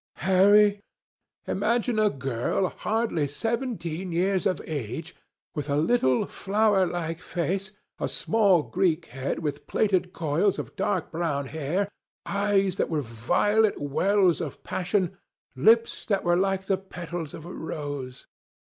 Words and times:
Harry, 0.21 0.81
imagine 1.45 1.99
a 1.99 2.09
girl, 2.09 2.69
hardly 2.69 3.27
seventeen 3.27 4.11
years 4.11 4.47
of 4.47 4.59
age, 4.65 5.15
with 5.53 5.69
a 5.69 5.77
little, 5.77 6.25
flowerlike 6.25 7.19
face, 7.21 7.71
a 7.99 8.07
small 8.09 8.63
Greek 8.63 9.05
head 9.13 9.37
with 9.43 9.67
plaited 9.67 10.11
coils 10.11 10.57
of 10.57 10.75
dark 10.75 11.11
brown 11.11 11.45
hair, 11.45 11.87
eyes 12.25 12.77
that 12.77 12.89
were 12.89 13.01
violet 13.01 13.79
wells 13.79 14.41
of 14.41 14.63
passion, 14.63 15.15
lips 15.55 16.07
that 16.07 16.23
were 16.23 16.35
like 16.35 16.65
the 16.65 16.77
petals 16.79 17.35
of 17.35 17.45
a 17.45 17.53
rose. 17.53 18.25